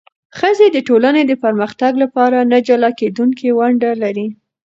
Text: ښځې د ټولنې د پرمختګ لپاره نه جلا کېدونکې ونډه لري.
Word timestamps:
ښځې 0.37 0.67
د 0.71 0.77
ټولنې 0.87 1.21
د 1.25 1.33
پرمختګ 1.43 1.93
لپاره 2.03 2.37
نه 2.51 2.59
جلا 2.67 2.91
کېدونکې 2.99 3.47
ونډه 3.59 3.91
لري. 4.03 4.27